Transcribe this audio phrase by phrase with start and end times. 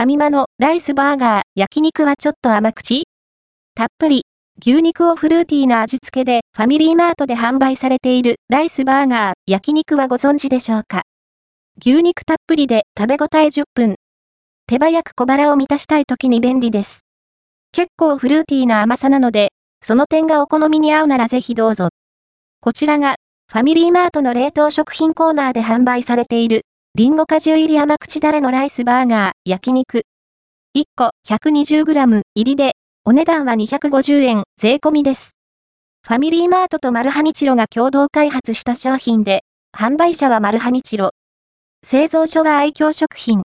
[0.00, 3.04] ファミマのライスバーガー焼肉はちょっと甘口？
[3.74, 4.22] たっぷり、
[4.58, 11.02] 牛肉をフルーティーな味付けでファミリーマートで販売されているライスバーガー焼肉はご存知でしょうか？
[11.84, 13.96] 牛肉たっぷりで食べ応え10分。
[14.66, 17.00] 手早く小腹を満たしたい時に便利です。
[17.70, 19.50] 結構フルーティーな甘さなので、
[19.84, 21.90] その点がお好みに合うならぜひどうぞ。
[22.62, 23.16] こちらが、
[23.52, 26.62] ファミリーマートの冷凍食品コーナーで販売されている、
[27.00, 30.02] リンゴ果汁入り甘口だれのライスバーガー、焼肉。
[30.76, 32.72] 1個 120g 入りで、
[33.06, 35.30] お値段は250円、税込みです。
[36.06, 41.12] ファミリーマートとマルハニチロが共同開発した商品で、販売者はマルハニチロ。
[41.82, 43.44] 製造所は愛嬌食品。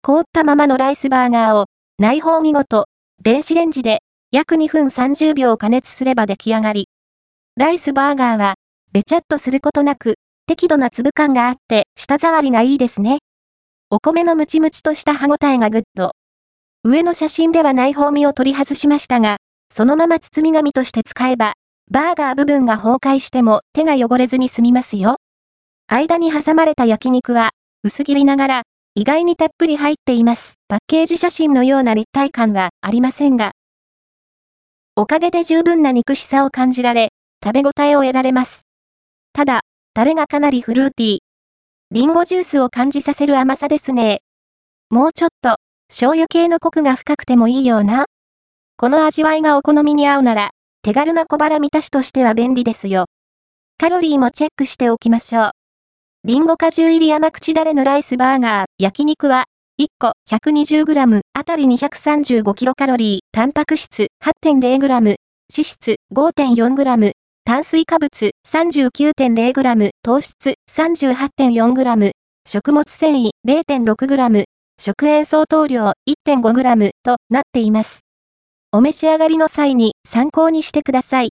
[0.00, 1.66] 凍ったままのライスバーガーを、
[1.98, 2.86] 内包見事、
[3.22, 3.98] 電子レンジで
[4.32, 6.88] 約2分30秒加熱すれば出来上がり。
[7.54, 8.54] ライスバーガーは、
[8.92, 10.14] べちゃっとすることなく、
[10.48, 13.18] 適度な粒感があって、舌触りがいいですね。
[13.90, 16.12] お米のムチムチとした歯ごたえがグッド。
[16.84, 19.36] 上の写真では内包みを取り外しましたが、
[19.70, 21.52] そのまま包み紙として使えば、
[21.90, 25.16] バーガー部分が崩壊しても手が汚れずに済みますよ。
[25.86, 27.50] 間に挟まれた焼肉は、
[27.84, 28.62] 薄切りながら、
[28.94, 30.54] 意外にたっぷり入っています。
[30.66, 33.52] パッケージ写真のような立体感はありませんが、
[34.96, 37.10] おかげで十分な肉しさを感じられ、
[37.44, 38.62] 食べ応えを得られます。
[39.34, 39.60] ただ、
[39.98, 41.18] タレがかなりフルーティー。
[41.90, 44.20] リンゴジュースを感じさせる甘さですね。
[44.90, 45.56] もうちょっと、
[45.88, 48.04] 醤油系のコクが深くてもいいような。
[48.76, 50.50] この味わいがお好みに合うなら、
[50.82, 53.06] 手軽な小腹満たしとしては便利ですよ。
[53.76, 55.50] カロリーもチェックしておきましょう。
[56.22, 59.46] リンゴ果汁入り甘口だれのライスバーガー、焼肉は、
[59.80, 65.16] 1個 120g あたり 235kcal、タンパク質 8.0g、脂
[65.48, 67.14] 質 5.4g、
[67.48, 72.10] 炭水化物 39.0g、糖質 38.4g、
[72.46, 74.44] 食物繊維 0.6g、
[74.78, 78.00] 食塩相当量 1.5g となっています。
[78.70, 81.26] お召し上がりの際に参考にしてください。